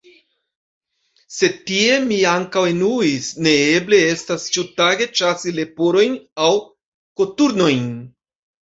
Sed 1.35 1.59
tie 1.71 1.99
mi 2.05 2.17
ankaŭ 2.31 2.63
enuis: 2.71 3.29
ne 3.49 3.55
eble 3.77 4.01
estas 4.17 4.49
ĉiutage 4.57 5.11
ĉasi 5.21 5.55
leporojn 5.63 6.21
aŭ 6.49 6.53
koturnojn! 7.23 7.91